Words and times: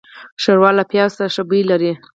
ښوروا 0.41 0.71
له 0.79 0.83
پيازو 0.89 1.13
سره 1.17 1.29
ښه 1.35 1.43
بوی 1.49 1.61
لري. 1.71 1.91